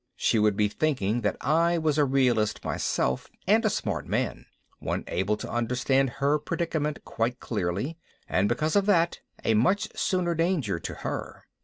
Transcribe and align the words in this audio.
She 0.15 0.39
would 0.39 0.57
be 0.57 0.67
thinking 0.67 1.21
that 1.21 1.37
I 1.41 1.77
was 1.77 1.99
a 1.99 2.05
realist 2.05 2.65
myself 2.65 3.29
and 3.45 3.63
a 3.63 3.69
smart 3.69 4.07
man, 4.07 4.47
one 4.79 5.03
able 5.05 5.37
to 5.37 5.47
understand 5.47 6.09
her 6.13 6.39
predicament 6.39 7.05
quite 7.05 7.39
clearly 7.39 7.99
and 8.27 8.49
because 8.49 8.75
of 8.75 8.87
that 8.87 9.19
a 9.45 9.53
much 9.53 9.89
sooner 9.95 10.33
danger 10.33 10.79
to 10.79 10.93
her. 11.05 11.45